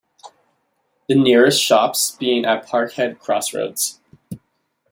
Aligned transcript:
The 1.07 1.13
nearest 1.13 1.61
shops 1.63 2.15
being 2.19 2.43
at 2.43 2.65
Parkhead 2.67 3.19
crossroads. 3.19 3.99